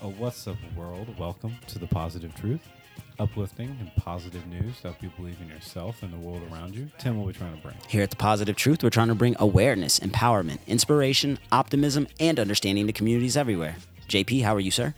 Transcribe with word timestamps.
Oh, 0.00 0.10
what's 0.18 0.46
up, 0.46 0.56
world? 0.76 1.08
Welcome 1.18 1.56
to 1.66 1.78
the 1.80 1.88
Positive 1.88 2.32
Truth, 2.36 2.60
uplifting 3.18 3.76
and 3.80 3.90
positive 3.96 4.46
news 4.46 4.76
to 4.76 4.88
help 4.88 5.02
you 5.02 5.10
believe 5.16 5.40
in 5.40 5.48
yourself 5.48 6.04
and 6.04 6.12
the 6.12 6.16
world 6.16 6.40
around 6.52 6.76
you. 6.76 6.88
Tim, 6.98 7.16
what 7.16 7.24
are 7.24 7.26
we 7.26 7.32
trying 7.32 7.56
to 7.56 7.60
bring? 7.60 7.74
Here 7.88 8.04
at 8.04 8.10
The 8.10 8.16
Positive 8.16 8.54
Truth, 8.54 8.84
we're 8.84 8.90
trying 8.90 9.08
to 9.08 9.16
bring 9.16 9.34
awareness, 9.40 9.98
empowerment, 9.98 10.60
inspiration, 10.68 11.40
optimism, 11.50 12.06
and 12.20 12.38
understanding 12.38 12.86
to 12.86 12.92
communities 12.92 13.36
everywhere. 13.36 13.74
JP, 14.08 14.44
how 14.44 14.54
are 14.54 14.60
you, 14.60 14.70
sir? 14.70 14.94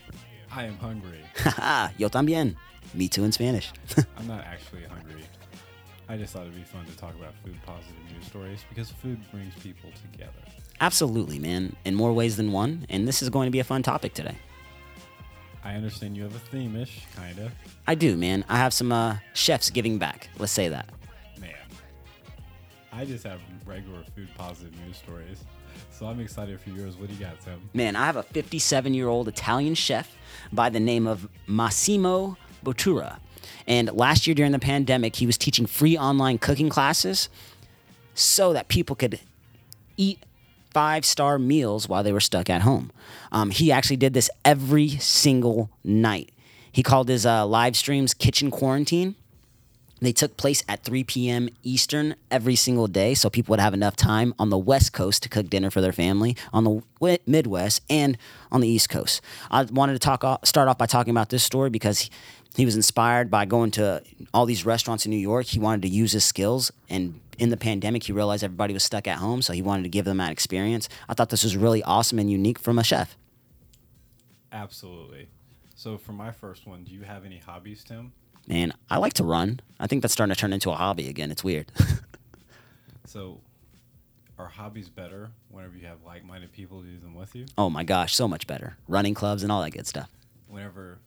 I 0.53 0.65
am 0.65 0.77
hungry. 0.77 1.21
Haha, 1.37 1.93
yo 1.97 2.11
también. 2.11 2.57
Me 2.93 3.09
too 3.09 3.25
in 3.25 3.33
Spanish. 3.33 3.73
I'm 4.19 4.27
not 4.27 4.45
actually 4.45 4.83
hungry. 4.85 5.25
I 6.11 6.19
just 6.19 6.35
thought 6.35 6.43
it'd 6.43 6.55
be 6.55 6.63
fun 6.63 6.85
to 6.85 6.97
talk 6.99 7.15
about 7.15 7.33
food 7.43 7.57
positive 7.65 7.97
news 8.13 8.27
stories 8.27 8.65
because 8.69 8.91
food 8.91 9.19
brings 9.33 9.55
people 9.63 9.89
together. 10.13 10.33
Absolutely, 10.83 11.39
man. 11.39 11.75
In 11.87 11.95
more 11.95 12.13
ways 12.13 12.37
than 12.37 12.53
one. 12.53 12.85
And 12.91 13.09
this 13.09 13.23
is 13.23 13.31
going 13.31 13.47
to 13.47 13.51
be 13.51 13.61
a 13.61 13.65
fun 13.65 13.83
topic 13.83 14.13
today. 14.13 14.37
I 15.63 15.75
understand 15.75 16.17
you 16.17 16.23
have 16.23 16.35
a 16.35 16.39
theme-ish, 16.39 17.03
kinda. 17.17 17.53
I 17.87 17.95
do, 17.95 18.17
man. 18.17 18.45
I 18.49 18.57
have 18.57 18.73
some 18.73 18.93
uh, 18.93 19.17
chefs 19.35 19.71
giving 19.71 19.99
back. 19.99 20.31
Let's 20.39 20.53
say 20.53 20.69
that. 20.69 20.89
Man, 21.39 21.55
I 22.93 23.05
just 23.05 23.25
have 23.25 23.41
regular 23.67 24.03
food 24.15 24.29
positive 24.37 24.75
news 24.85 24.97
stories. 24.97 25.45
So 25.91 26.07
I'm 26.07 26.19
excited 26.21 26.59
for 26.61 26.71
yours. 26.71 26.97
What 26.97 27.09
do 27.09 27.15
you 27.15 27.21
got, 27.21 27.41
Tim? 27.41 27.61
Man, 27.75 27.95
I 27.95 28.07
have 28.07 28.17
a 28.17 28.23
57 28.23 28.95
year 28.95 29.09
old 29.09 29.29
Italian 29.29 29.75
chef 29.75 30.17
by 30.51 30.71
the 30.71 30.81
name 30.81 31.07
of 31.07 31.29
Massimo 31.47 32.37
Bottura. 32.65 33.19
And 33.67 33.93
last 33.93 34.27
year 34.27 34.35
during 34.35 34.53
the 34.53 34.59
pandemic, 34.59 35.17
he 35.17 35.27
was 35.27 35.37
teaching 35.37 35.67
free 35.67 35.97
online 35.97 36.39
cooking 36.39 36.69
classes 36.71 37.29
so 38.15 38.53
that 38.53 38.69
people 38.69 38.97
could 38.97 39.21
eat 39.97 40.25
five 40.73 41.05
star 41.05 41.39
meals 41.39 41.89
while 41.89 42.03
they 42.03 42.13
were 42.13 42.21
stuck 42.21 42.49
at 42.51 42.63
home. 42.63 42.91
Um, 43.33 43.51
he 43.51 43.73
actually 43.73 43.97
did 43.97 44.15
this 44.15 44.31
every 44.45 44.89
single 44.91 45.71
night. 45.85 46.31
He 46.73 46.83
called 46.83 47.09
his 47.09 47.27
uh, 47.27 47.47
live 47.47 47.77
streams 47.77 48.15
Kitchen 48.15 48.51
Quarantine. 48.51 49.17
They 50.01 50.13
took 50.13 50.37
place 50.37 50.63
at 50.67 50.83
3 50.83 51.05
p.m. 51.05 51.51
Eastern 51.63 52.15
every 52.31 52.57
single 52.57 52.87
day, 52.87 53.13
so 53.15 53.29
people 53.29 53.53
would 53.53 53.61
have 53.61 53.75
enough 53.75 53.97
time 53.97 54.35
on 54.39 54.49
the 54.49 54.57
West 54.57 54.95
Coast 54.95 55.23
to 55.25 55.29
cook 55.29 55.51
dinner 55.51 55.71
for 55.71 55.83
their 55.83 55.93
family, 55.93 56.37
on 56.55 56.65
the 56.65 57.19
Midwest, 57.27 57.83
and 57.91 58.17
on 58.51 58.63
the 58.63 58.69
East 58.69 58.89
Coast. 58.89 59.21
I 59.51 59.65
wanted 59.65 59.93
to 59.93 59.99
talk 59.99 60.25
start 60.47 60.69
off 60.69 60.79
by 60.79 60.87
talking 60.87 61.11
about 61.11 61.29
this 61.29 61.45
story 61.45 61.69
because 61.69 62.09
he, 62.57 62.65
was 62.65 62.77
inspired 62.77 63.31
by 63.31 63.45
going 63.45 63.71
to 63.73 64.03
all 64.35 64.47
these 64.47 64.67
restaurants 64.67 65.07
in 65.07 65.11
New 65.11 65.17
York. 65.17 65.47
He 65.47 65.59
wanted 65.59 65.83
to 65.83 65.89
use 65.89 66.13
his 66.13 66.25
skills, 66.25 66.73
and 66.89 67.21
in 67.39 67.51
the 67.51 67.57
pandemic, 67.57 68.05
he 68.05 68.13
realized 68.13 68.45
everybody 68.45 68.75
was 68.75 68.85
stuck 68.85 69.07
at 69.09 69.19
home, 69.19 69.43
so 69.43 69.53
he 69.53 69.63
wanted 69.63 69.85
to 69.85 69.89
give 69.89 70.05
them 70.05 70.19
that 70.19 70.31
experience. 70.33 70.89
I 71.09 71.15
thought 71.15 71.31
this 71.31 71.45
was 71.45 71.57
really 71.57 71.83
awesome 71.83 72.19
and 72.19 72.31
unique 72.31 72.59
from 72.59 72.79
a 72.79 72.85
chef. 72.85 73.17
Absolutely. 74.53 75.29
So 75.75 75.97
for 75.97 76.13
my 76.13 76.33
first 76.33 76.67
one, 76.67 76.85
do 76.85 76.93
you 76.93 77.03
have 77.03 77.25
any 77.25 77.39
hobbies, 77.39 77.85
Tim? 77.85 78.13
Man, 78.47 78.75
I 78.91 78.99
like 78.99 79.15
to 79.15 79.25
run. 79.25 79.61
I 79.79 79.87
think 79.87 80.03
that's 80.03 80.13
starting 80.13 80.35
to 80.35 80.39
turn 80.39 80.53
into 80.53 80.71
a 80.71 80.75
hobby 80.75 81.09
again. 81.09 81.31
It's 81.31 81.45
weird. 81.45 81.71
So 83.11 83.41
are 84.39 84.47
hobbies 84.47 84.89
better 84.89 85.33
whenever 85.49 85.77
you 85.77 85.85
have 85.89 85.99
like-minded 86.07 86.53
people 86.53 86.81
to 86.81 86.87
do 86.87 86.99
them 87.01 87.17
with 87.17 87.35
you? 87.35 87.47
oh 87.59 87.69
my 87.69 87.83
gosh, 87.83 88.15
so 88.15 88.29
much 88.29 88.47
better. 88.47 88.77
Running 88.87 89.15
clubs 89.15 89.43
and 89.43 89.51
all 89.51 89.61
that 89.63 89.73
good 89.73 89.89
stuff. 89.89 90.09
Whenever 90.47 90.99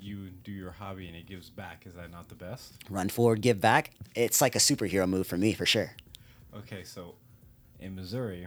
you 0.00 0.30
do 0.30 0.52
your 0.52 0.72
hobby 0.72 1.06
and 1.08 1.16
it 1.16 1.26
gives 1.26 1.50
back, 1.50 1.84
is 1.86 1.94
that 1.94 2.10
not 2.10 2.28
the 2.28 2.34
best? 2.34 2.74
Run 2.90 3.08
forward, 3.08 3.40
give 3.40 3.60
back. 3.60 3.92
It's 4.14 4.40
like 4.40 4.54
a 4.54 4.58
superhero 4.58 5.08
move 5.08 5.26
for 5.26 5.36
me, 5.36 5.52
for 5.52 5.66
sure. 5.66 5.92
Okay, 6.56 6.84
so 6.84 7.14
in 7.80 7.94
Missouri, 7.94 8.46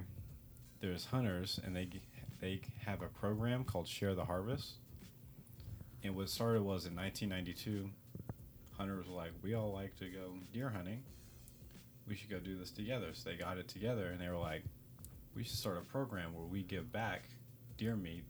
there's 0.79 1.05
hunters, 1.05 1.59
and 1.63 1.75
they 1.75 1.87
they 2.39 2.59
have 2.85 3.01
a 3.01 3.07
program 3.07 3.63
called 3.63 3.87
Share 3.87 4.15
the 4.15 4.25
Harvest. 4.25 4.73
And 6.03 6.15
what 6.15 6.29
started 6.29 6.63
was 6.63 6.87
in 6.87 6.95
1992, 6.95 7.89
hunters 8.77 9.07
were 9.07 9.13
like, 9.13 9.31
"We 9.43 9.53
all 9.53 9.71
like 9.71 9.95
to 9.99 10.09
go 10.09 10.33
deer 10.51 10.69
hunting. 10.69 11.03
We 12.07 12.15
should 12.15 12.29
go 12.31 12.39
do 12.39 12.57
this 12.57 12.71
together." 12.71 13.13
So 13.13 13.29
they 13.29 13.35
got 13.35 13.57
it 13.57 13.67
together, 13.67 14.07
and 14.07 14.19
they 14.19 14.27
were 14.27 14.37
like, 14.37 14.63
"We 15.35 15.43
should 15.43 15.57
start 15.57 15.77
a 15.77 15.81
program 15.81 16.33
where 16.33 16.45
we 16.45 16.63
give 16.63 16.91
back 16.91 17.29
deer 17.77 17.95
meat, 17.95 18.23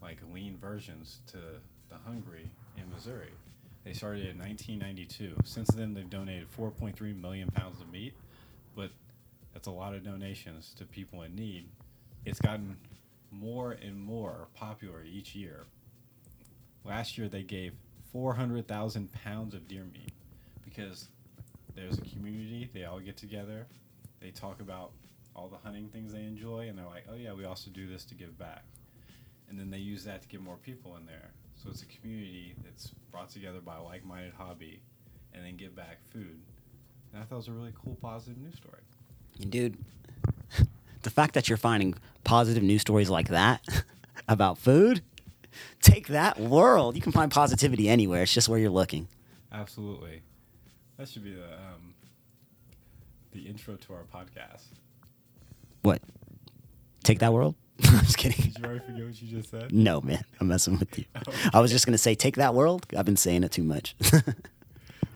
like 0.00 0.18
lean 0.32 0.56
versions, 0.56 1.18
to 1.32 1.38
the 1.88 1.96
hungry 2.04 2.50
in 2.76 2.90
Missouri." 2.90 3.32
They 3.84 3.92
started 3.92 4.26
in 4.26 4.38
1992. 4.38 5.36
Since 5.44 5.68
then, 5.68 5.92
they've 5.92 6.08
donated 6.08 6.50
4.3 6.50 7.20
million 7.20 7.50
pounds 7.50 7.80
of 7.80 7.90
meat, 7.90 8.14
but 8.74 8.90
that's 9.52 9.66
a 9.66 9.70
lot 9.70 9.94
of 9.94 10.02
donations 10.02 10.74
to 10.78 10.86
people 10.86 11.22
in 11.22 11.34
need. 11.34 11.68
It's 12.24 12.40
gotten 12.40 12.78
more 13.30 13.72
and 13.72 13.98
more 13.98 14.48
popular 14.54 15.04
each 15.04 15.34
year. 15.34 15.66
Last 16.84 17.18
year, 17.18 17.28
they 17.28 17.42
gave 17.42 17.74
400,000 18.12 19.12
pounds 19.12 19.54
of 19.54 19.68
deer 19.68 19.84
meat 19.92 20.12
because 20.64 21.08
there's 21.74 21.98
a 21.98 22.02
community. 22.02 22.70
They 22.72 22.84
all 22.84 23.00
get 23.00 23.16
together. 23.16 23.66
They 24.20 24.30
talk 24.30 24.60
about 24.60 24.92
all 25.36 25.48
the 25.48 25.58
hunting 25.58 25.88
things 25.88 26.12
they 26.12 26.22
enjoy, 26.22 26.68
and 26.68 26.78
they're 26.78 26.86
like, 26.86 27.04
oh, 27.10 27.16
yeah, 27.16 27.32
we 27.32 27.44
also 27.44 27.70
do 27.70 27.86
this 27.86 28.04
to 28.06 28.14
give 28.14 28.38
back. 28.38 28.64
And 29.48 29.58
then 29.58 29.70
they 29.70 29.78
use 29.78 30.04
that 30.04 30.22
to 30.22 30.28
get 30.28 30.40
more 30.40 30.56
people 30.56 30.96
in 30.96 31.06
there. 31.06 31.30
So 31.56 31.70
it's 31.70 31.82
a 31.82 31.86
community 31.86 32.54
that's 32.64 32.92
brought 33.10 33.30
together 33.30 33.60
by 33.60 33.76
a 33.76 33.82
like 33.82 34.04
minded 34.04 34.32
hobby 34.36 34.80
and 35.32 35.44
then 35.44 35.56
give 35.56 35.74
back 35.74 35.98
food. 36.10 36.40
And 37.12 37.22
I 37.22 37.24
thought 37.24 37.36
it 37.36 37.38
was 37.38 37.48
a 37.48 37.52
really 37.52 37.72
cool, 37.80 37.96
positive 38.00 38.38
news 38.38 38.56
story. 38.56 38.80
And 39.40 39.50
dude, 39.50 39.76
the 41.02 41.10
fact 41.10 41.34
that 41.34 41.48
you're 41.48 41.58
finding 41.58 41.94
positive 42.24 42.62
news 42.62 42.80
stories 42.80 43.10
like 43.10 43.28
that 43.28 43.62
about 44.28 44.58
food, 44.58 45.02
take 45.80 46.08
that 46.08 46.40
world. 46.40 46.96
You 46.96 47.02
can 47.02 47.12
find 47.12 47.30
positivity 47.30 47.88
anywhere. 47.88 48.22
It's 48.22 48.32
just 48.32 48.48
where 48.48 48.58
you're 48.58 48.70
looking. 48.70 49.08
Absolutely. 49.52 50.22
That 50.96 51.08
should 51.08 51.24
be 51.24 51.34
the 51.34 51.44
um, 51.44 51.94
the 53.32 53.42
intro 53.42 53.76
to 53.76 53.92
our 53.92 54.04
podcast. 54.04 54.62
What? 55.82 56.00
Take 57.04 57.20
that 57.20 57.32
world? 57.32 57.54
I'm 57.84 58.00
just 58.00 58.18
kidding. 58.18 58.40
Did 58.40 58.58
you 58.58 58.64
already 58.64 58.80
forget 58.80 59.04
what 59.04 59.22
you 59.22 59.28
just 59.28 59.50
said? 59.50 59.72
No, 59.72 60.00
man. 60.00 60.24
I'm 60.40 60.48
messing 60.48 60.78
with 60.78 60.98
you. 60.98 61.04
I 61.54 61.60
was 61.60 61.70
just 61.70 61.86
going 61.86 61.92
to 61.92 61.98
say, 61.98 62.14
take 62.14 62.36
that 62.36 62.54
world. 62.54 62.86
I've 62.96 63.04
been 63.04 63.16
saying 63.16 63.44
it 63.44 63.52
too 63.52 63.62
much. 63.64 63.94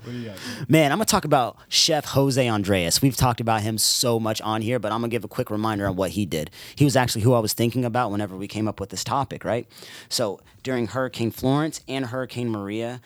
What 0.05 0.13
do 0.13 0.19
you 0.21 0.29
got? 0.29 0.71
Man, 0.71 0.91
I'm 0.91 0.97
gonna 0.97 1.05
talk 1.05 1.27
about 1.27 1.59
Chef 1.69 2.05
Jose 2.07 2.49
Andres. 2.49 3.03
We've 3.03 3.17
talked 3.17 3.41
about 3.41 3.61
him 3.61 3.77
so 3.77 4.19
much 4.19 4.41
on 4.41 4.63
here, 4.63 4.79
but 4.79 4.91
I'm 4.91 5.01
gonna 5.01 5.11
give 5.11 5.25
a 5.25 5.29
quick 5.29 5.51
reminder 5.51 5.87
on 5.87 5.97
what 5.97 6.13
he 6.13 6.25
did. 6.25 6.51
He 6.77 6.85
was 6.85 6.97
actually 6.97 7.23
who 7.23 7.35
I 7.35 7.41
was 7.41 7.53
thinking 7.53 7.85
about 7.85 8.11
whenever 8.11 8.35
we 8.35 8.49
came 8.49 8.69
up 8.69 8.81
with 8.81 8.89
this 8.89 9.05
topic, 9.05 9.45
right? 9.45 9.67
So 10.09 10.41
during 10.63 10.87
Hurricane 10.87 11.31
Florence 11.31 11.83
and 11.89 12.07
Hurricane 12.07 12.49
Maria, 12.49 13.03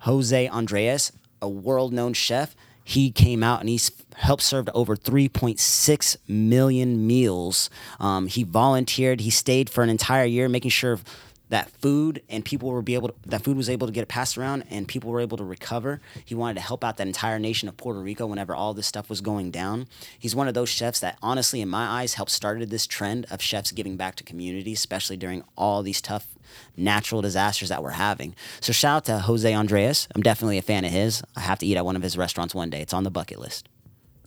Jose 0.00 0.48
Andres, 0.48 1.10
a 1.40 1.48
world-known 1.48 2.12
chef, 2.12 2.54
he 2.84 3.10
came 3.10 3.42
out 3.42 3.60
and 3.60 3.68
he's 3.68 3.90
helped 4.14 4.42
serve 4.42 4.68
over 4.74 4.94
3.6 4.94 6.16
million 6.28 7.06
meals. 7.06 7.70
Um, 7.98 8.26
he 8.26 8.44
volunteered. 8.44 9.22
He 9.22 9.30
stayed 9.30 9.70
for 9.70 9.82
an 9.82 9.90
entire 9.90 10.26
year, 10.26 10.48
making 10.48 10.70
sure 10.70 10.98
that 11.50 11.70
food 11.70 12.22
and 12.28 12.44
people 12.44 12.70
were 12.70 12.82
be 12.82 12.94
able 12.94 13.08
to, 13.08 13.14
that 13.26 13.42
food 13.42 13.56
was 13.56 13.68
able 13.68 13.86
to 13.86 13.92
get 13.92 14.08
passed 14.08 14.38
around 14.38 14.64
and 14.70 14.88
people 14.88 15.10
were 15.10 15.20
able 15.20 15.36
to 15.36 15.44
recover. 15.44 16.00
He 16.24 16.34
wanted 16.34 16.54
to 16.54 16.60
help 16.60 16.82
out 16.82 16.96
that 16.96 17.06
entire 17.06 17.38
nation 17.38 17.68
of 17.68 17.76
Puerto 17.76 18.00
Rico 18.00 18.26
whenever 18.26 18.54
all 18.54 18.74
this 18.74 18.86
stuff 18.86 19.10
was 19.10 19.20
going 19.20 19.50
down. 19.50 19.86
He's 20.18 20.34
one 20.34 20.48
of 20.48 20.54
those 20.54 20.68
chefs 20.68 21.00
that 21.00 21.18
honestly 21.22 21.60
in 21.60 21.68
my 21.68 21.86
eyes 21.86 22.14
helped 22.14 22.32
started 22.32 22.70
this 22.70 22.86
trend 22.86 23.26
of 23.30 23.42
chefs 23.42 23.72
giving 23.72 23.96
back 23.96 24.14
to 24.16 24.24
communities, 24.24 24.78
especially 24.78 25.16
during 25.16 25.44
all 25.56 25.82
these 25.82 26.00
tough 26.00 26.28
natural 26.76 27.20
disasters 27.20 27.68
that 27.68 27.82
we're 27.82 27.90
having. 27.90 28.34
So 28.60 28.72
shout 28.72 28.96
out 28.96 29.04
to 29.06 29.18
Jose 29.20 29.52
Andres. 29.52 30.08
I'm 30.14 30.22
definitely 30.22 30.58
a 30.58 30.62
fan 30.62 30.84
of 30.84 30.90
his. 30.90 31.22
I 31.36 31.40
have 31.40 31.58
to 31.58 31.66
eat 31.66 31.76
at 31.76 31.84
one 31.84 31.96
of 31.96 32.02
his 32.02 32.16
restaurants 32.16 32.54
one 32.54 32.70
day. 32.70 32.80
It's 32.80 32.94
on 32.94 33.04
the 33.04 33.10
bucket 33.10 33.38
list. 33.38 33.68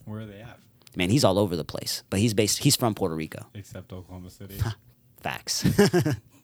Where 0.05 0.21
are 0.21 0.25
they 0.25 0.39
at? 0.39 0.59
Man, 0.95 1.09
he's 1.09 1.23
all 1.23 1.37
over 1.37 1.55
the 1.55 1.65
place, 1.65 2.03
but 2.09 2.19
he's 2.19 2.33
based 2.33 2.59
he's 2.59 2.75
from 2.75 2.95
Puerto 2.95 3.15
Rico. 3.15 3.45
Except 3.53 3.91
Oklahoma 3.91 4.29
City. 4.29 4.59
Facts. 5.21 5.65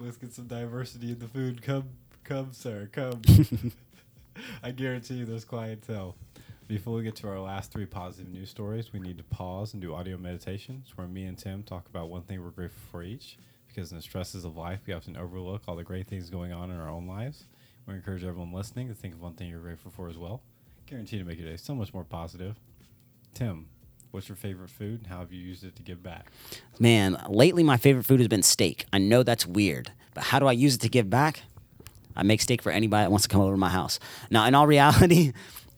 Let's 0.00 0.16
get 0.16 0.32
some 0.32 0.46
diversity 0.46 1.12
in 1.12 1.18
the 1.18 1.28
food. 1.28 1.60
Come, 1.60 1.84
come, 2.24 2.54
sir, 2.54 2.88
come. 2.90 3.20
I 4.62 4.70
guarantee 4.70 5.16
you 5.16 5.26
there's 5.26 5.44
clientele. 5.44 6.16
Before 6.66 6.94
we 6.94 7.02
get 7.02 7.16
to 7.16 7.28
our 7.28 7.38
last 7.38 7.70
three 7.70 7.84
positive 7.84 8.32
news 8.32 8.48
stories, 8.48 8.94
we 8.94 8.98
need 8.98 9.18
to 9.18 9.24
pause 9.24 9.74
and 9.74 9.82
do 9.82 9.94
audio 9.94 10.16
meditations 10.16 10.96
where 10.96 11.06
me 11.06 11.24
and 11.24 11.36
Tim 11.36 11.62
talk 11.62 11.86
about 11.86 12.08
one 12.08 12.22
thing 12.22 12.42
we're 12.42 12.48
grateful 12.48 12.80
for 12.90 13.02
each. 13.02 13.36
Because 13.68 13.90
in 13.90 13.98
the 13.98 14.02
stresses 14.02 14.46
of 14.46 14.56
life, 14.56 14.80
we 14.86 14.94
often 14.94 15.18
overlook 15.18 15.64
all 15.68 15.76
the 15.76 15.84
great 15.84 16.06
things 16.06 16.30
going 16.30 16.50
on 16.50 16.70
in 16.70 16.80
our 16.80 16.88
own 16.88 17.06
lives. 17.06 17.44
We 17.86 17.92
encourage 17.92 18.24
everyone 18.24 18.54
listening 18.54 18.88
to 18.88 18.94
think 18.94 19.12
of 19.12 19.20
one 19.20 19.34
thing 19.34 19.50
you're 19.50 19.60
grateful 19.60 19.90
for 19.90 20.08
as 20.08 20.16
well. 20.16 20.40
Guarantee 20.86 21.18
to 21.18 21.24
make 21.24 21.38
your 21.38 21.50
day 21.50 21.58
so 21.58 21.74
much 21.74 21.92
more 21.92 22.04
positive. 22.04 22.58
Tim, 23.34 23.66
what's 24.10 24.28
your 24.28 24.36
favorite 24.36 24.70
food 24.70 25.00
and 25.00 25.06
how 25.06 25.18
have 25.20 25.32
you 25.32 25.40
used 25.40 25.64
it 25.64 25.76
to 25.76 25.82
give 25.82 26.02
back? 26.02 26.26
Man, 26.78 27.22
lately 27.28 27.62
my 27.62 27.76
favorite 27.76 28.04
food 28.04 28.20
has 28.20 28.28
been 28.28 28.42
steak. 28.42 28.86
I 28.92 28.98
know 28.98 29.22
that's 29.22 29.46
weird, 29.46 29.92
but 30.14 30.24
how 30.24 30.38
do 30.38 30.46
I 30.46 30.52
use 30.52 30.74
it 30.74 30.80
to 30.82 30.88
give 30.88 31.08
back? 31.10 31.42
I 32.16 32.22
make 32.22 32.40
steak 32.40 32.62
for 32.62 32.70
anybody 32.70 33.04
that 33.04 33.10
wants 33.10 33.24
to 33.24 33.28
come 33.28 33.40
over 33.40 33.52
to 33.52 33.58
my 33.58 33.68
house. 33.68 33.98
Now, 34.30 34.46
in 34.46 34.54
all 34.54 34.66
reality, 34.66 35.32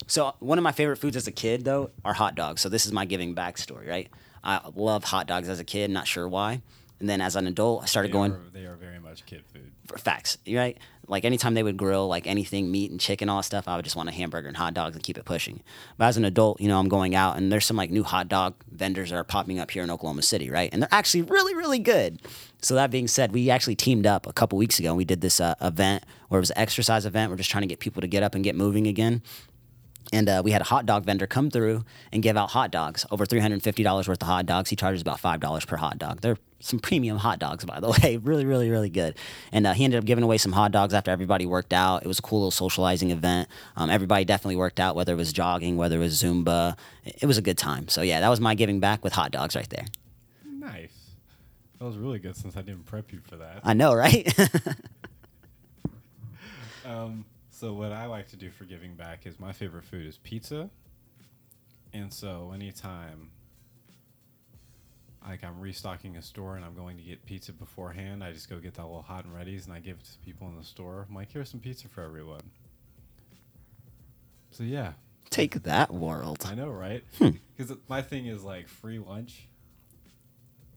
so 0.07 0.35
one 0.41 0.59
of 0.59 0.65
my 0.65 0.73
favorite 0.73 0.97
foods 0.97 1.17
as 1.17 1.27
a 1.27 1.33
kid 1.33 1.65
though 1.65 1.91
are 2.05 2.15
hot 2.15 2.35
dogs. 2.35 2.61
So 2.61 2.69
this 2.69 2.87
is 2.87 2.93
my 2.93 3.05
giving 3.05 3.35
back 3.35 3.59
story, 3.59 3.89
right? 3.89 4.09
I 4.45 4.61
love 4.75 5.05
hot 5.05 5.27
dogs 5.27 5.49
as 5.49 5.61
a 5.61 5.65
kid, 5.65 5.91
not 5.91 6.07
sure 6.07 6.29
why. 6.29 6.63
And 7.03 7.09
then 7.11 7.21
as 7.21 7.35
an 7.35 7.49
adult, 7.49 7.83
I 7.83 7.87
started 7.87 8.11
They 8.11 8.13
going 8.13 8.33
are, 8.33 8.41
they 8.53 8.65
are 8.65 8.77
very 8.77 9.01
much 9.01 9.27
kid 9.27 9.43
food. 9.53 9.73
for 9.87 9.99
facts, 9.99 10.39
right? 10.49 10.79
Like 11.09 11.25
anytime 11.25 11.55
they 11.55 11.65
would 11.65 11.77
grill 11.77 12.07
like 12.07 12.29
anything, 12.29 12.71
meat 12.71 12.93
and 12.93 13.01
chicken, 13.01 13.29
all 13.29 13.39
that 13.39 13.43
stuff, 13.43 13.67
I 13.67 13.75
would 13.75 13.85
just 13.85 13.97
want 13.97 14.09
a 14.09 14.13
hamburger 14.13 14.47
and 14.47 14.57
hot 14.57 14.73
dogs 14.73 14.95
and 14.95 15.03
keep 15.03 15.19
it 15.19 15.25
pushing. 15.25 15.65
But 15.99 16.05
as 16.05 16.17
an 16.17 16.25
adult, 16.25 16.61
you 16.61 16.69
know, 16.69 16.79
I'm 16.79 16.89
going 16.89 17.17
out 17.17 17.37
and 17.37 17.51
there's 17.51 17.67
some 17.67 17.77
like 17.77 17.91
new 17.91 18.05
hot 18.05 18.29
dog 18.29 18.55
vendors 18.71 19.11
that 19.11 19.17
are 19.17 19.25
popping 19.25 19.59
up 19.59 19.73
here 19.73 19.83
in 19.83 19.91
Oklahoma 19.91 20.23
City, 20.23 20.49
right? 20.49 20.71
And 20.73 20.81
they're 20.81 20.89
actually 20.93 21.23
really, 21.23 21.57
really 21.57 21.81
good. 21.81 22.23
So 22.61 22.77
that 22.77 22.93
being 22.93 23.09
said, 23.09 23.33
we 23.33 23.51
actually 23.51 23.75
teamed 23.75 24.07
up 24.07 24.29
a 24.29 24.33
couple 24.33 24.57
weeks 24.57 24.79
ago 24.79 24.91
and 24.91 24.97
we 24.97 25.05
did 25.05 25.23
this 25.23 25.41
uh, 25.41 25.57
event 25.61 26.05
where 26.29 26.39
it 26.39 26.43
was 26.43 26.51
an 26.51 26.59
exercise 26.59 27.05
event. 27.05 27.33
We're 27.33 27.37
just 27.37 27.51
trying 27.51 27.63
to 27.63 27.69
get 27.69 27.81
people 27.81 28.01
to 28.01 28.07
get 28.07 28.23
up 28.23 28.37
and 28.37 28.45
get 28.45 28.55
moving 28.55 28.87
again. 28.87 29.23
And 30.13 30.29
uh, 30.29 30.43
we 30.45 30.51
had 30.51 30.61
a 30.61 30.65
hot 30.65 30.85
dog 30.85 31.05
vendor 31.05 31.27
come 31.27 31.51
through 31.51 31.85
and 32.13 32.23
give 32.23 32.37
out 32.37 32.51
hot 32.51 32.71
dogs, 32.71 33.07
over 33.11 33.25
$350 33.25 34.09
worth 34.09 34.23
of 34.23 34.29
hot 34.29 34.45
dogs. 34.47 34.69
He 34.69 34.77
charges 34.77 35.01
about 35.01 35.21
$5 35.21 35.67
per 35.67 35.77
hot 35.77 35.99
dog. 35.99 36.21
They're 36.21 36.37
some 36.61 36.79
premium 36.79 37.17
hot 37.17 37.39
dogs, 37.39 37.65
by 37.65 37.81
the 37.81 37.89
way. 38.03 38.19
Really, 38.19 38.45
really, 38.45 38.69
really 38.71 38.91
good. 38.91 39.17
And 39.53 39.67
uh, 39.67 39.73
he 39.73 39.85
ended 39.85 39.99
up 39.99 40.05
giving 40.05 40.23
away 40.23 40.37
some 40.39 40.53
hot 40.53 40.71
dogs 40.71 40.93
after 40.93 41.11
everybody 41.11 41.47
worked 41.47 41.73
out. 41.73 42.05
It 42.05 42.09
was 42.09 42.19
a 42.19 42.23
cool 42.23 42.41
little 42.41 42.51
socializing 42.51 43.11
event. 43.11 43.49
Um, 43.75 43.89
everybody 43.89 44.25
definitely 44.25 44.57
worked 44.57 44.79
out, 44.79 44.95
whether 44.95 45.15
it 45.15 45.17
was 45.17 45.33
jogging, 45.33 45.77
whether 45.79 45.97
it 45.97 46.01
was 46.01 46.23
Zumba. 46.23 46.77
It 47.05 47.25
was 47.27 47.39
a 47.39 47.43
good 47.43 47.59
time. 47.59 47.89
So, 47.89 48.03
yeah, 48.03 48.21
that 48.21 48.29
was 48.29 48.41
my 48.41 48.55
giving 48.55 48.81
back 48.81 49.03
with 49.03 49.15
hot 49.15 49.33
dogs 49.33 49.57
right 49.57 49.69
there. 49.71 49.87
Nice. 50.47 50.93
That 51.79 51.87
was 51.87 51.97
really 51.97 52.19
good 52.19 52.37
since 52.37 52.57
I 52.57 52.61
didn't 52.61 52.85
prep 52.85 53.13
you 53.13 53.21
for 53.29 53.37
that. 53.37 53.61
I 53.65 53.73
know, 53.73 53.95
right? 53.95 54.33
Um, 56.85 57.25
so 57.63 57.73
what 57.73 57.93
I 57.93 58.07
like 58.07 58.27
to 58.31 58.37
do 58.37 58.51
for 58.51 58.65
giving 58.65 58.97
back 58.97 59.25
is 59.25 59.39
my 59.39 59.53
favorite 59.53 59.85
food 59.85 60.05
is 60.05 60.19
pizza. 60.19 60.69
And 61.93 62.13
so 62.13 62.51
anytime 62.53 63.31
like 65.25 65.45
I'm 65.45 65.61
restocking 65.61 66.17
a 66.17 66.23
store 66.23 66.57
and 66.57 66.65
I'm 66.65 66.75
going 66.75 66.97
to 66.97 67.05
get 67.05 67.25
pizza 67.25 67.53
beforehand, 67.53 68.25
I 68.25 68.33
just 68.33 68.51
go 68.51 68.59
get 68.59 68.75
that 68.75 68.83
little 68.83 69.03
hot 69.03 69.27
and 69.27 69.33
ready's 69.33 69.67
and 69.67 69.73
I 69.73 69.79
give 69.79 69.99
it 69.99 70.05
to 70.07 70.19
people 70.25 70.49
in 70.49 70.57
the 70.57 70.65
store. 70.65 71.07
I'm 71.09 71.15
like, 71.15 71.31
here's 71.31 71.51
some 71.51 71.61
pizza 71.61 71.87
for 71.87 72.03
everyone. 72.03 72.41
So 74.51 74.65
yeah, 74.65 74.95
Take 75.31 75.63
that, 75.63 75.95
world. 75.95 76.45
I 76.45 76.57
know, 76.57 76.69
right? 76.69 77.05
Hmm. 77.19 77.31
Because 77.57 77.77
my 77.89 78.03
thing 78.03 78.27
is 78.27 78.43
like 78.43 78.67
free 78.67 78.99
lunch 78.99 79.47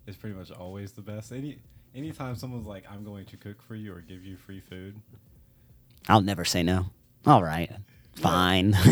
is 0.05 0.15
pretty 0.15 0.35
much 0.35 0.51
always 0.51 0.91
the 0.91 1.01
best. 1.01 1.31
Any 1.31 1.57
anytime 1.95 2.35
someone's 2.35 2.67
like, 2.67 2.83
I'm 2.87 3.03
going 3.03 3.25
to 3.25 3.37
cook 3.37 3.63
for 3.63 3.73
you 3.73 3.91
or 3.91 4.01
give 4.01 4.23
you 4.23 4.37
free 4.37 4.59
food, 4.59 5.01
I'll 6.07 6.21
never 6.21 6.45
say 6.45 6.63
no. 6.63 6.87
All 7.25 7.43
right. 7.43 7.71
Fine. 8.15 8.77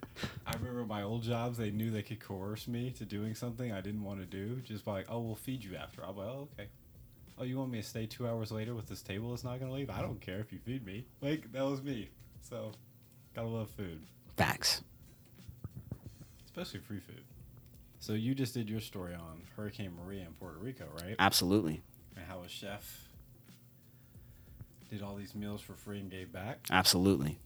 I 0.46 0.54
remember 0.56 0.84
my 0.84 1.02
old 1.02 1.22
jobs, 1.22 1.58
they 1.58 1.70
knew 1.70 1.90
they 1.90 2.02
could 2.02 2.20
coerce 2.20 2.68
me 2.68 2.90
to 2.98 3.04
doing 3.04 3.34
something 3.34 3.72
I 3.72 3.80
didn't 3.80 4.04
want 4.04 4.20
to 4.20 4.26
do 4.26 4.60
just 4.60 4.84
by 4.84 4.92
like, 4.92 5.06
oh, 5.08 5.20
we'll 5.20 5.34
feed 5.34 5.64
you 5.64 5.76
after. 5.76 6.04
I'll 6.04 6.12
be 6.12 6.20
like, 6.20 6.28
oh, 6.28 6.48
okay. 6.52 6.68
Oh, 7.38 7.44
you 7.44 7.58
want 7.58 7.70
me 7.70 7.80
to 7.80 7.86
stay 7.86 8.06
two 8.06 8.28
hours 8.28 8.52
later 8.52 8.74
with 8.74 8.86
this 8.88 9.00
table 9.02 9.30
that's 9.30 9.44
not 9.44 9.58
going 9.58 9.70
to 9.70 9.76
leave? 9.76 9.88
I 9.90 10.02
don't 10.02 10.20
care 10.20 10.38
if 10.40 10.52
you 10.52 10.58
feed 10.58 10.84
me. 10.84 11.06
Like, 11.22 11.50
that 11.52 11.64
was 11.64 11.82
me. 11.82 12.10
So, 12.42 12.72
gotta 13.34 13.48
love 13.48 13.70
food, 13.70 14.02
Facts. 14.36 14.82
especially 16.44 16.80
free 16.80 17.00
food. 17.00 17.22
So, 18.00 18.12
you 18.12 18.34
just 18.34 18.52
did 18.52 18.68
your 18.68 18.80
story 18.80 19.14
on 19.14 19.42
Hurricane 19.56 19.92
Maria 20.04 20.22
in 20.22 20.32
Puerto 20.34 20.58
Rico, 20.58 20.84
right? 21.00 21.16
Absolutely. 21.18 21.82
And 22.16 22.26
how 22.26 22.40
a 22.42 22.48
chef 22.48 23.08
did 24.92 25.02
all 25.02 25.16
these 25.16 25.34
meals 25.34 25.62
for 25.62 25.72
free 25.72 26.00
and 26.00 26.10
gave 26.10 26.30
back. 26.30 26.66
Absolutely. 26.70 27.38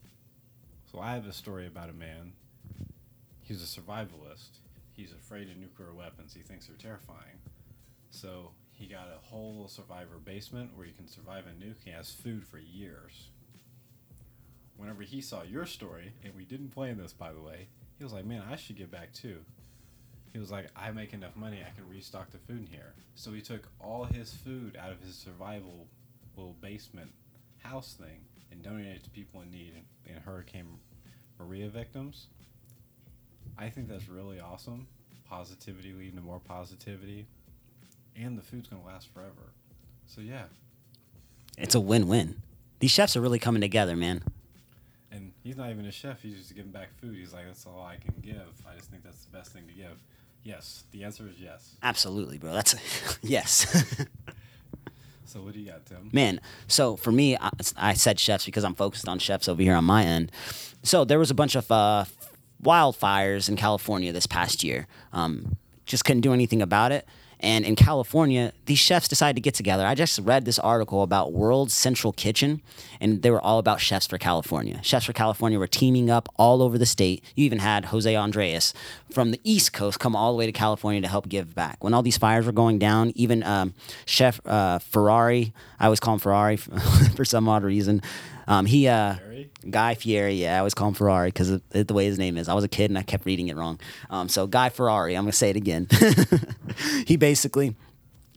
So 0.90 0.98
I 0.98 1.14
have 1.14 1.26
a 1.26 1.32
story 1.32 1.68
about 1.68 1.88
a 1.88 1.92
man. 1.92 2.32
He's 3.40 3.62
a 3.62 3.80
survivalist. 3.80 4.58
He's 4.92 5.12
afraid 5.12 5.48
of 5.48 5.56
nuclear 5.56 5.94
weapons. 5.94 6.34
He 6.34 6.40
thinks 6.40 6.66
they're 6.66 6.76
terrifying. 6.76 7.38
So 8.10 8.50
he 8.72 8.86
got 8.86 9.06
a 9.06 9.24
whole 9.24 9.68
survivor 9.68 10.18
basement 10.24 10.76
where 10.76 10.86
you 10.86 10.92
can 10.92 11.06
survive 11.06 11.44
a 11.46 11.50
nuke. 11.50 11.84
He 11.84 11.90
has 11.90 12.10
food 12.10 12.44
for 12.44 12.58
years. 12.58 13.28
Whenever 14.76 15.02
he 15.02 15.20
saw 15.20 15.44
your 15.44 15.66
story, 15.66 16.14
and 16.24 16.34
we 16.34 16.44
didn't 16.44 16.70
plan 16.70 16.98
this 16.98 17.12
by 17.12 17.32
the 17.32 17.40
way, 17.40 17.68
he 17.96 18.02
was 18.02 18.12
like, 18.12 18.24
"Man, 18.24 18.42
I 18.42 18.56
should 18.56 18.76
give 18.76 18.90
back 18.90 19.12
too." 19.12 19.44
He 20.32 20.40
was 20.40 20.50
like, 20.50 20.68
"I 20.74 20.90
make 20.90 21.14
enough 21.14 21.36
money, 21.36 21.62
I 21.64 21.70
can 21.70 21.88
restock 21.88 22.30
the 22.30 22.38
food 22.38 22.58
in 22.58 22.66
here." 22.66 22.94
So 23.14 23.32
he 23.32 23.40
took 23.40 23.68
all 23.80 24.04
his 24.04 24.34
food 24.34 24.76
out 24.76 24.90
of 24.90 25.00
his 25.00 25.16
survival 25.16 25.86
little 26.36 26.54
basement 26.54 27.12
house 27.66 27.94
thing 27.94 28.20
and 28.50 28.62
donated 28.62 28.96
it 28.96 29.04
to 29.04 29.10
people 29.10 29.40
in 29.42 29.50
need 29.50 29.72
and, 29.76 30.14
and 30.16 30.24
Hurricane 30.24 30.66
Maria 31.38 31.68
victims. 31.68 32.26
I 33.58 33.68
think 33.70 33.88
that's 33.88 34.08
really 34.08 34.40
awesome. 34.40 34.86
Positivity 35.28 35.92
leading 35.92 36.16
to 36.16 36.22
more 36.22 36.40
positivity, 36.40 37.26
and 38.14 38.38
the 38.38 38.42
food's 38.42 38.68
gonna 38.68 38.84
last 38.84 39.12
forever. 39.12 39.52
So 40.06 40.20
yeah, 40.20 40.44
It's 41.58 41.74
a 41.74 41.80
win 41.80 42.06
win. 42.06 42.42
These 42.78 42.90
chefs 42.92 43.16
are 43.16 43.20
really 43.20 43.38
coming 43.38 43.60
together, 43.62 43.96
man. 43.96 44.22
and 45.10 45.32
he's 45.42 45.56
not 45.56 45.70
even 45.70 45.86
a 45.86 45.90
chef. 45.90 46.22
He's 46.22 46.36
just 46.36 46.54
giving 46.54 46.70
back 46.70 46.88
food. 47.00 47.16
He's 47.16 47.32
like, 47.32 47.46
that's 47.46 47.66
all 47.66 47.80
I 47.84 47.96
can 47.96 48.14
give. 48.22 48.52
I 48.70 48.76
just 48.76 48.90
think 48.90 49.02
that's 49.02 49.24
the 49.24 49.36
best 49.36 49.52
thing 49.52 49.66
to 49.66 49.72
give. 49.72 50.02
Yes, 50.44 50.84
the 50.92 51.02
answer 51.02 51.26
is 51.28 51.40
yes. 51.40 51.74
Absolutely, 51.82 52.38
bro. 52.38 52.52
That's 52.52 52.76
yes. 53.22 54.04
So 55.26 55.40
what 55.40 55.54
do 55.54 55.60
you 55.60 55.66
got, 55.66 55.84
Tim? 55.86 56.08
Man, 56.12 56.40
so 56.68 56.96
for 56.96 57.10
me, 57.12 57.36
I, 57.36 57.50
I 57.76 57.94
said 57.94 58.18
chefs 58.18 58.46
because 58.46 58.64
I'm 58.64 58.74
focused 58.74 59.08
on 59.08 59.18
chefs 59.18 59.48
over 59.48 59.60
here 59.60 59.74
on 59.74 59.84
my 59.84 60.04
end. 60.04 60.30
So 60.82 61.04
there 61.04 61.18
was 61.18 61.30
a 61.30 61.34
bunch 61.34 61.56
of 61.56 61.70
uh, 61.70 62.04
wildfires 62.62 63.48
in 63.48 63.56
California 63.56 64.12
this 64.12 64.26
past 64.26 64.62
year. 64.62 64.86
Um, 65.12 65.56
just 65.84 66.04
couldn't 66.04 66.22
do 66.22 66.32
anything 66.32 66.62
about 66.62 66.92
it. 66.92 67.06
And 67.40 67.64
in 67.64 67.76
California, 67.76 68.52
these 68.64 68.78
chefs 68.78 69.08
decided 69.08 69.36
to 69.36 69.42
get 69.42 69.54
together. 69.54 69.86
I 69.86 69.94
just 69.94 70.18
read 70.20 70.44
this 70.44 70.58
article 70.58 71.02
about 71.02 71.32
World 71.32 71.70
Central 71.70 72.12
Kitchen, 72.12 72.62
and 73.00 73.22
they 73.22 73.30
were 73.30 73.40
all 73.40 73.58
about 73.58 73.80
chefs 73.80 74.06
for 74.06 74.16
California. 74.16 74.80
Chefs 74.82 75.04
for 75.04 75.12
California 75.12 75.58
were 75.58 75.66
teaming 75.66 76.08
up 76.08 76.28
all 76.36 76.62
over 76.62 76.78
the 76.78 76.86
state. 76.86 77.22
You 77.34 77.44
even 77.44 77.58
had 77.58 77.86
Jose 77.86 78.14
Andres 78.14 78.72
from 79.10 79.32
the 79.32 79.40
East 79.44 79.72
Coast 79.72 80.00
come 80.00 80.16
all 80.16 80.32
the 80.32 80.38
way 80.38 80.46
to 80.46 80.52
California 80.52 81.02
to 81.02 81.08
help 81.08 81.28
give 81.28 81.54
back. 81.54 81.84
When 81.84 81.92
all 81.92 82.02
these 82.02 82.18
fires 82.18 82.46
were 82.46 82.52
going 82.52 82.78
down, 82.78 83.12
even 83.14 83.42
um, 83.42 83.74
Chef 84.06 84.40
uh, 84.46 84.78
Ferrari, 84.78 85.52
I 85.78 85.84
always 85.84 86.00
call 86.00 86.14
him 86.14 86.20
Ferrari 86.20 86.56
for 87.16 87.24
some 87.24 87.48
odd 87.48 87.64
reason. 87.64 88.00
Um, 88.48 88.64
he 88.64 88.88
uh, 88.88 89.16
Guy 89.68 89.94
Fieri, 89.94 90.34
yeah, 90.34 90.56
I 90.56 90.58
always 90.58 90.74
call 90.74 90.88
him 90.88 90.94
Ferrari 90.94 91.28
because 91.28 91.60
the 91.70 91.94
way 91.94 92.04
his 92.04 92.18
name 92.18 92.36
is. 92.36 92.48
I 92.48 92.54
was 92.54 92.64
a 92.64 92.68
kid 92.68 92.90
and 92.90 92.98
I 92.98 93.02
kept 93.02 93.26
reading 93.26 93.48
it 93.48 93.56
wrong. 93.56 93.80
Um, 94.10 94.28
so 94.28 94.46
Guy 94.46 94.68
Ferrari, 94.68 95.16
I'm 95.16 95.24
gonna 95.24 95.32
say 95.32 95.50
it 95.50 95.56
again. 95.56 95.88
he 97.06 97.16
basically 97.16 97.76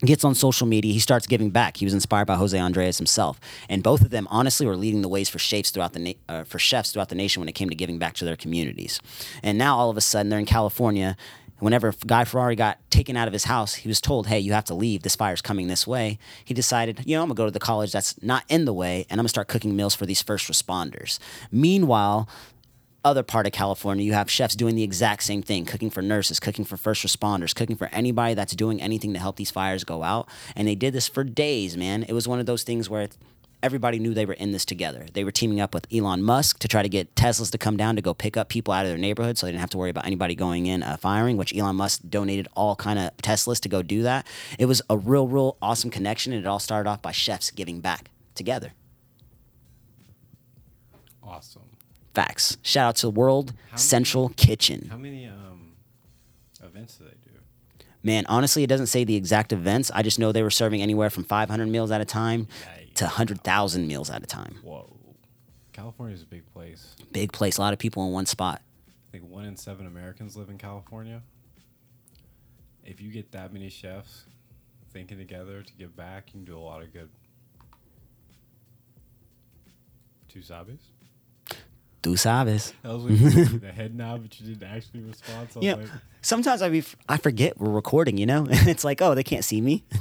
gets 0.01 0.23
on 0.23 0.33
social 0.35 0.65
media. 0.67 0.93
He 0.93 0.99
starts 0.99 1.27
giving 1.27 1.49
back. 1.49 1.77
He 1.77 1.85
was 1.85 1.93
inspired 1.93 2.25
by 2.25 2.35
Jose 2.35 2.57
Andres 2.57 2.97
himself, 2.97 3.39
and 3.68 3.83
both 3.83 4.01
of 4.01 4.09
them 4.09 4.27
honestly 4.29 4.65
were 4.65 4.75
leading 4.75 5.01
the 5.01 5.09
ways 5.09 5.29
for 5.29 5.39
chefs 5.39 5.71
throughout 5.71 5.94
the 5.94 5.99
na- 5.99 6.13
uh, 6.27 6.44
for 6.44 6.59
chefs 6.59 6.91
throughout 6.91 7.09
the 7.09 7.15
nation 7.15 7.41
when 7.41 7.49
it 7.49 7.56
came 7.56 7.69
to 7.69 7.75
giving 7.75 7.97
back 7.97 8.15
to 8.15 8.25
their 8.25 8.37
communities. 8.37 8.99
And 9.44 9.57
now 9.57 9.77
all 9.77 9.89
of 9.89 9.97
a 9.97 10.01
sudden 10.01 10.29
they're 10.29 10.39
in 10.39 10.45
California. 10.45 11.15
Whenever 11.59 11.94
Guy 12.06 12.23
Ferrari 12.23 12.56
got 12.56 12.78
taken 12.89 13.16
out 13.16 13.28
of 13.28 13.33
his 13.33 13.45
house, 13.45 13.75
he 13.75 13.87
was 13.87 14.01
told, 14.01 14.28
"Hey, 14.28 14.39
you 14.39 14.54
have 14.54 14.66
to 14.66 14.73
leave. 14.73 15.04
This 15.04 15.16
fire's 15.16 15.42
coming 15.42 15.68
this 15.68 15.85
way." 15.85 16.18
He 16.44 16.54
decided, 16.54 17.01
you 17.06 17.16
know, 17.16 17.21
I'm 17.21 17.28
gonna 17.28 17.35
go 17.35 17.45
to 17.45 17.51
the 17.51 17.59
college 17.59 17.92
that's 17.92 18.16
not 18.21 18.44
in 18.49 18.66
the 18.66 18.73
way, 18.73 19.06
and 19.09 19.19
I'm 19.19 19.23
gonna 19.23 19.30
start 19.30 19.47
cooking 19.47 19.75
meals 19.75 19.95
for 19.95 20.06
these 20.06 20.21
first 20.21 20.47
responders. 20.47 21.19
Meanwhile, 21.51 22.28
other 23.06 23.23
part 23.23 23.45
of 23.45 23.54
California, 23.54 24.04
you 24.04 24.13
have 24.13 24.30
chefs 24.30 24.56
doing 24.56 24.75
the 24.75 24.83
exact 24.83 25.23
same 25.23 25.42
thing, 25.42 25.63
cooking 25.66 25.89
for 25.89 26.01
nurses, 26.01 26.39
cooking 26.39 26.66
for 26.66 26.75
first 26.75 27.06
responders, 27.06 27.56
cooking 27.56 27.78
for 27.78 27.87
anybody 27.94 28.33
that's 28.33 28.54
doing 28.54 28.81
anything 28.81 29.13
to 29.13 29.19
help 29.19 29.37
these 29.37 29.51
fires 29.51 29.85
go 29.85 30.04
out. 30.04 30.28
And 30.56 30.68
they 30.68 30.75
did 30.75 30.94
this 30.94 31.07
for 31.07 31.23
days, 31.23 31.78
man. 31.78 32.04
It 32.04 32.13
was 32.13 32.28
one 32.28 32.39
of 32.39 32.45
those 32.45 32.63
things 32.63 32.89
where 32.89 33.07
everybody 33.61 33.99
knew 33.99 34.13
they 34.13 34.25
were 34.25 34.33
in 34.33 34.51
this 34.51 34.63
together. 34.66 35.06
They 35.13 35.23
were 35.23 35.31
teaming 35.31 35.59
up 35.59 35.73
with 35.73 35.85
Elon 35.94 36.23
Musk 36.23 36.59
to 36.59 36.68
try 36.68 36.81
to 36.81 36.89
get 36.89 37.13
Teslas 37.16 37.51
to 37.51 37.57
come 37.57 37.75
down 37.78 37.95
to 37.95 38.01
go 38.01 38.13
pick 38.13 38.37
up 38.37 38.49
people 38.49 38.73
out 38.73 38.85
of 38.85 38.89
their 38.89 38.97
neighborhood 38.97 39.37
so 39.37 39.45
they 39.45 39.51
didn't 39.51 39.61
have 39.61 39.69
to 39.71 39.78
worry 39.78 39.89
about 39.89 40.06
anybody 40.06 40.35
going 40.35 40.66
in 40.66 40.81
uh, 40.83 40.97
firing, 40.97 41.35
which 41.37 41.56
Elon 41.56 41.75
Musk 41.75 42.01
donated 42.09 42.47
all 42.56 42.75
kind 42.75 42.97
of 42.99 43.16
Teslas 43.18 43.59
to 43.61 43.69
go 43.69 43.81
do 43.81 44.04
that. 44.04 44.25
It 44.57 44.66
was 44.66 44.81
a 44.89 44.97
real, 44.97 45.28
real 45.28 45.57
awesome 45.61 45.89
connection. 45.89 46.31
And 46.33 46.44
it 46.45 46.47
all 46.47 46.59
started 46.59 46.89
off 46.89 47.01
by 47.01 47.11
chefs 47.11 47.51
giving 47.51 47.81
back 47.81 48.09
together. 48.35 48.71
Awesome. 51.23 51.63
Facts. 52.13 52.57
Shout 52.61 52.87
out 52.89 52.95
to 52.97 53.07
the 53.07 53.11
World 53.11 53.54
How 53.71 53.78
Central 53.78 54.23
many- 54.30 54.35
Kitchen. 54.35 54.87
How 54.89 54.97
many 54.97 55.28
um 55.28 55.73
events 56.63 56.95
do 56.97 57.04
they 57.06 57.11
do? 57.11 57.16
Man, 58.01 58.25
honestly, 58.28 58.63
it 58.63 58.68
doesn't 58.68 58.87
say 58.87 59.04
the 59.04 59.16
exact 59.16 59.51
events. 59.51 59.92
I 59.94 60.01
just 60.04 60.19
know 60.19 60.31
they 60.31 60.42
were 60.42 60.49
serving 60.49 60.81
anywhere 60.81 61.09
from 61.09 61.25
500 61.25 61.68
meals 61.68 61.92
at 61.92 61.99
a 62.01 62.06
time 62.06 62.47
to 62.99 63.06
100,000 63.06 63.87
meals 63.87 64.09
at 64.09 64.21
a 64.21 64.25
time. 64.25 64.57
Whoa. 64.61 64.94
California 65.71 66.13
is 66.13 66.21
a 66.23 66.25
big 66.25 66.45
place. 66.53 66.97
Big 67.13 67.31
place, 67.31 67.57
a 67.57 67.61
lot 67.61 67.71
of 67.71 67.79
people 67.79 68.06
in 68.06 68.11
one 68.11 68.25
spot. 68.25 68.61
I 69.07 69.11
think 69.13 69.23
one 69.29 69.45
in 69.45 69.56
seven 69.56 69.87
Americans 69.87 70.35
live 70.35 70.49
in 70.49 70.57
California. 70.57 71.21
If 72.83 72.99
you 72.99 73.09
get 73.09 73.31
that 73.31 73.53
many 73.53 73.69
chefs 73.69 74.25
thinking 74.91 75.18
together 75.18 75.61
to 75.63 75.73
give 75.73 75.95
back, 75.95 76.25
you 76.27 76.31
can 76.33 76.44
do 76.45 76.57
a 76.57 76.59
lot 76.59 76.81
of 76.81 76.91
good. 76.91 77.07
Two 80.27 80.39
sabes? 80.41 80.79
Tu 82.01 82.11
sabes. 82.18 82.73
That 82.83 82.94
was 82.94 83.03
when 83.03 83.15
you 83.18 83.29
did 83.29 83.61
the 83.61 83.71
head 83.71 83.95
nod, 83.95 84.23
but 84.23 84.39
you 84.41 84.47
didn't 84.53 84.69
actually 84.69 85.01
respond. 85.01 85.51
So 85.53 85.61
Yeah. 85.61 85.75
like, 85.75 85.87
Sometimes 86.21 86.61
I 86.61 86.68
be 86.69 86.83
I 87.07 87.15
forget 87.18 87.57
we're 87.57 87.69
recording, 87.71 88.18
you 88.18 88.25
know? 88.25 88.45
And 88.45 88.68
it's 88.68 88.83
like, 88.83 89.01
oh, 89.01 89.15
they 89.15 89.23
can't 89.23 89.45
see 89.45 89.61
me. 89.61 89.85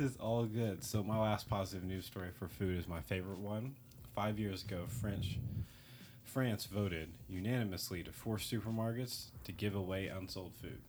is 0.00 0.16
all 0.16 0.44
good. 0.46 0.82
So 0.82 1.02
my 1.02 1.18
last 1.18 1.48
positive 1.48 1.84
news 1.84 2.06
story 2.06 2.30
for 2.38 2.48
food 2.48 2.78
is 2.78 2.88
my 2.88 3.00
favorite 3.00 3.38
one. 3.38 3.74
Five 4.14 4.38
years 4.38 4.64
ago, 4.64 4.84
French 4.88 5.38
France 6.24 6.64
voted 6.64 7.10
unanimously 7.28 8.02
to 8.04 8.12
force 8.12 8.50
supermarkets 8.50 9.26
to 9.44 9.52
give 9.52 9.74
away 9.74 10.06
unsold 10.08 10.54
food. 10.54 10.80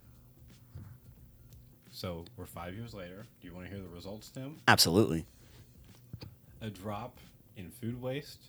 So 1.91 2.25
we're 2.38 2.46
five 2.46 2.74
years 2.74 2.94
later. 2.94 3.25
Do 3.41 3.48
you 3.48 3.53
want 3.53 3.68
to 3.68 3.74
hear 3.74 3.84
the 3.84 3.94
results, 3.94 4.30
Tim? 4.30 4.60
Absolutely. 4.68 5.25
A 6.62 6.70
drop 6.70 7.18
in 7.58 7.70
food 7.70 8.01
waste, 8.01 8.46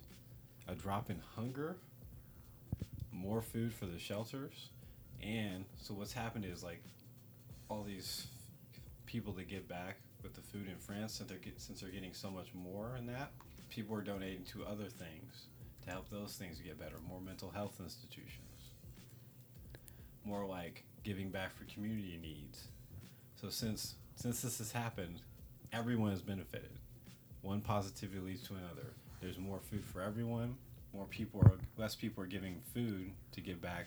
a 0.69 0.75
drop 0.75 1.11
in 1.11 1.21
hunger, 1.35 1.77
more 3.11 3.43
food 3.43 3.73
for 3.73 3.87
the 3.87 3.99
shelters, 3.99 4.69
and 5.23 5.65
so 5.81 5.95
what's 5.95 6.13
happened 6.13 6.45
is 6.45 6.63
like 6.63 6.83
all 7.69 7.83
these 7.83 8.27
people 9.07 9.33
that 9.35 9.49
give 9.49 9.69
back 9.69 9.97
with 10.23 10.35
the 10.35 10.41
food 10.41 10.69
in 10.69 10.77
France, 10.77 11.15
since 11.15 11.29
they're 11.29 11.39
get, 11.39 11.61
since 11.61 11.81
they're 11.81 11.91
getting 11.91 12.15
so 12.15 12.31
much 12.31 12.49
more 12.55 12.97
in 12.99 13.07
that, 13.07 13.33
people 13.71 13.97
are 13.97 14.03
donating 14.03 14.45
to 14.45 14.65
other 14.65 14.87
things 14.87 15.47
to 15.85 15.91
help 15.91 16.09
those 16.11 16.35
things 16.35 16.59
get 16.61 16.79
better. 16.79 16.97
More 17.09 17.21
mental 17.21 17.51
health 17.51 17.81
institutions, 17.81 18.73
more 20.25 20.47
like 20.47 20.85
giving 21.03 21.31
back 21.31 21.55
for 21.57 21.65
community 21.65 22.19
needs. 22.21 22.69
So 23.41 23.49
since 23.49 23.95
since 24.15 24.43
this 24.43 24.59
has 24.59 24.73
happened, 24.73 25.21
everyone 25.73 26.11
has 26.11 26.23
benefited. 26.23 26.79
One 27.41 27.61
positivity 27.61 28.21
leads 28.21 28.43
to 28.49 28.55
another. 28.55 28.93
There's 29.21 29.39
more 29.39 29.59
food 29.59 29.85
for 29.85 30.01
everyone. 30.01 30.57
More 30.93 31.07
people 31.07 31.41
are 31.41 31.59
less 31.77 31.95
people 31.95 32.23
are 32.23 32.29
giving 32.29 32.61
food 32.75 33.11
to 33.33 33.41
give 33.41 33.61
back 33.61 33.87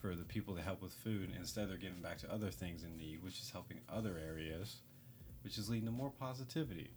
for 0.00 0.14
the 0.14 0.24
people 0.24 0.54
to 0.54 0.60
help 0.60 0.82
with 0.82 0.92
food. 0.92 1.32
Instead, 1.38 1.70
they're 1.70 1.78
giving 1.78 2.02
back 2.02 2.18
to 2.18 2.32
other 2.32 2.50
things 2.50 2.82
in 2.82 2.98
need, 2.98 3.22
which 3.22 3.40
is 3.40 3.50
helping 3.50 3.80
other 3.88 4.18
areas, 4.18 4.76
which 5.44 5.58
is 5.58 5.68
leading 5.68 5.86
to 5.86 5.92
more 5.92 6.10
positivity. 6.10 6.90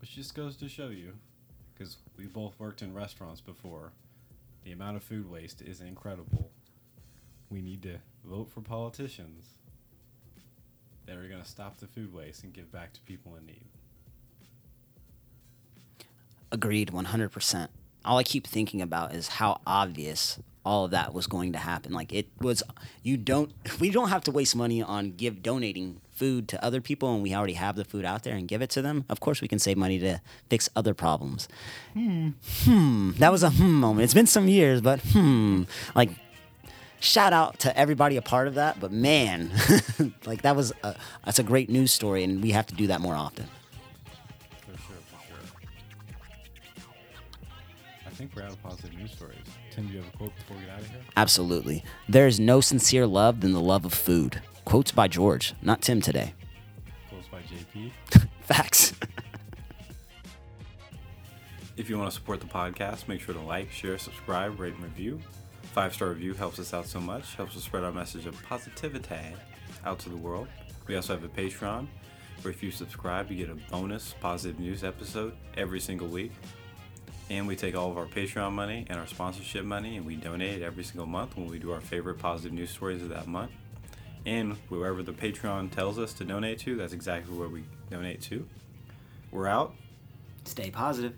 Which 0.00 0.16
just 0.16 0.34
goes 0.34 0.56
to 0.56 0.68
show 0.68 0.88
you, 0.88 1.12
because 1.72 1.96
we 2.18 2.26
both 2.26 2.58
worked 2.58 2.82
in 2.82 2.92
restaurants 2.92 3.40
before, 3.40 3.92
the 4.64 4.72
amount 4.72 4.96
of 4.96 5.02
food 5.02 5.30
waste 5.30 5.62
is 5.62 5.80
incredible. 5.80 6.50
We 7.48 7.62
need 7.62 7.82
to 7.82 7.98
vote 8.24 8.50
for 8.50 8.60
politicians 8.60 9.44
that 11.06 11.16
are 11.16 11.28
going 11.28 11.42
to 11.42 11.48
stop 11.48 11.78
the 11.78 11.86
food 11.86 12.12
waste 12.12 12.44
and 12.44 12.52
give 12.52 12.70
back 12.70 12.92
to 12.94 13.00
people 13.02 13.34
in 13.36 13.46
need. 13.46 13.64
Agreed, 16.52 16.88
100%. 16.88 17.68
All 18.04 18.18
I 18.18 18.22
keep 18.22 18.46
thinking 18.46 18.82
about 18.82 19.14
is 19.14 19.28
how 19.28 19.60
obvious 19.66 20.38
all 20.64 20.84
of 20.84 20.90
that 20.90 21.14
was 21.14 21.26
going 21.26 21.52
to 21.52 21.58
happen. 21.58 21.92
Like 21.92 22.12
it 22.12 22.28
was, 22.40 22.62
you 23.02 23.16
don't, 23.16 23.52
we 23.80 23.90
don't 23.90 24.08
have 24.08 24.24
to 24.24 24.30
waste 24.30 24.56
money 24.56 24.82
on 24.82 25.12
give 25.12 25.42
donating 25.42 26.00
food 26.20 26.48
to 26.48 26.62
other 26.62 26.82
people, 26.82 27.14
and 27.14 27.22
we 27.22 27.34
already 27.34 27.54
have 27.54 27.76
the 27.76 27.84
food 27.84 28.04
out 28.04 28.22
there 28.24 28.34
and 28.36 28.46
give 28.46 28.60
it 28.60 28.68
to 28.70 28.82
them. 28.82 29.06
Of 29.08 29.20
course, 29.20 29.40
we 29.40 29.48
can 29.48 29.58
save 29.58 29.78
money 29.78 29.98
to 30.00 30.20
fix 30.50 30.68
other 30.76 30.92
problems. 30.92 31.48
Hmm. 31.94 32.28
Hmm. 32.64 33.12
That 33.12 33.32
was 33.32 33.42
a 33.42 33.48
hmm 33.50 33.80
moment. 33.80 34.04
It's 34.04 34.12
been 34.14 34.26
some 34.26 34.46
years, 34.46 34.82
but 34.82 35.00
hmm. 35.00 35.62
Like, 35.94 36.10
shout 37.00 37.32
out 37.32 37.58
to 37.60 37.76
everybody 37.76 38.18
a 38.18 38.22
part 38.22 38.48
of 38.48 38.54
that. 38.56 38.78
But 38.78 38.92
man, 38.92 39.50
like 40.26 40.42
that 40.42 40.54
was 40.54 40.74
a, 40.84 40.94
that's 41.24 41.38
a 41.38 41.42
great 41.42 41.70
news 41.70 41.90
story, 41.90 42.22
and 42.22 42.42
we 42.42 42.50
have 42.50 42.66
to 42.66 42.74
do 42.74 42.86
that 42.88 43.00
more 43.00 43.14
often. 43.16 43.46
For 44.66 44.76
sure, 44.76 44.96
for 45.08 45.26
sure. 45.26 45.62
I 48.06 48.10
think 48.10 48.36
we're 48.36 48.42
out 48.42 48.52
of 48.52 48.62
positive 48.62 48.92
news 48.92 49.12
stories. 49.12 49.38
Tim, 49.70 49.86
do 49.86 49.94
you 49.94 49.98
have 50.00 50.12
a 50.12 50.16
quote 50.18 50.36
before 50.36 50.58
we 50.58 50.64
get 50.64 50.74
out 50.74 50.80
of 50.80 50.90
here? 50.90 51.00
Absolutely. 51.16 51.82
There 52.10 52.26
is 52.26 52.38
no 52.38 52.60
sincere 52.60 53.06
love 53.06 53.40
than 53.40 53.52
the 53.54 53.60
love 53.60 53.86
of 53.86 53.94
food. 53.94 54.42
Quotes 54.70 54.92
by 54.92 55.08
George, 55.08 55.54
not 55.62 55.82
Tim 55.82 56.00
today. 56.00 56.32
Quotes 57.08 57.26
by 57.26 57.40
JP. 57.40 57.90
Facts. 58.42 58.92
If 61.76 61.90
you 61.90 61.98
want 61.98 62.08
to 62.08 62.14
support 62.14 62.38
the 62.38 62.46
podcast, 62.46 63.08
make 63.08 63.20
sure 63.20 63.34
to 63.34 63.40
like, 63.40 63.72
share, 63.72 63.98
subscribe, 63.98 64.60
rate, 64.60 64.74
and 64.74 64.84
review. 64.84 65.18
Five 65.74 65.92
star 65.92 66.10
review 66.10 66.34
helps 66.34 66.60
us 66.60 66.72
out 66.72 66.86
so 66.86 67.00
much, 67.00 67.34
helps 67.34 67.56
us 67.56 67.64
spread 67.64 67.82
our 67.82 67.90
message 67.90 68.26
of 68.26 68.40
positivity 68.44 69.34
out 69.84 69.98
to 69.98 70.08
the 70.08 70.16
world. 70.16 70.46
We 70.86 70.94
also 70.94 71.14
have 71.14 71.24
a 71.24 71.28
Patreon 71.28 71.88
where 72.42 72.52
if 72.52 72.62
you 72.62 72.70
subscribe, 72.70 73.28
you 73.28 73.44
get 73.44 73.50
a 73.50 73.58
bonus 73.72 74.14
positive 74.20 74.60
news 74.60 74.84
episode 74.84 75.32
every 75.56 75.80
single 75.80 76.06
week. 76.06 76.30
And 77.28 77.48
we 77.48 77.56
take 77.56 77.74
all 77.74 77.90
of 77.90 77.98
our 77.98 78.06
Patreon 78.06 78.52
money 78.52 78.86
and 78.88 79.00
our 79.00 79.08
sponsorship 79.08 79.64
money 79.64 79.96
and 79.96 80.06
we 80.06 80.14
donate 80.14 80.62
every 80.62 80.84
single 80.84 81.06
month 81.06 81.36
when 81.36 81.48
we 81.48 81.58
do 81.58 81.72
our 81.72 81.80
favorite 81.80 82.20
positive 82.20 82.52
news 82.52 82.70
stories 82.70 83.02
of 83.02 83.08
that 83.08 83.26
month. 83.26 83.50
And 84.26 84.54
wherever 84.68 85.02
the 85.02 85.12
Patreon 85.12 85.70
tells 85.70 85.98
us 85.98 86.12
to 86.14 86.24
donate 86.24 86.58
to, 86.60 86.76
that's 86.76 86.92
exactly 86.92 87.36
where 87.36 87.48
we 87.48 87.64
donate 87.90 88.20
to. 88.22 88.46
We're 89.30 89.46
out. 89.46 89.74
Stay 90.44 90.70
positive. 90.70 91.14